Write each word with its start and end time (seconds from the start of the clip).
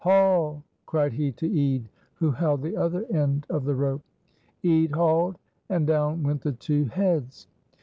"Haul!" 0.03 0.63
cried 0.87 1.13
he 1.13 1.31
to 1.33 1.45
Ede, 1.47 1.87
who 2.15 2.31
held 2.31 2.63
the 2.63 2.75
other 2.75 3.05
end 3.13 3.45
of 3.51 3.65
the 3.65 3.75
rope. 3.75 4.01
Ede 4.63 4.93
hauled, 4.95 5.37
and 5.69 5.85
down 5.85 6.23
went 6.23 6.41
the 6.41 6.53
two 6.53 6.85
heads. 6.85 7.47